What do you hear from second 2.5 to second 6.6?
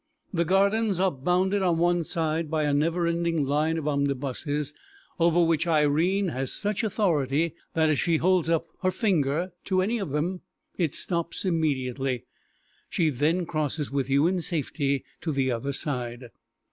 a never ending line of omnibuses, over which Irene has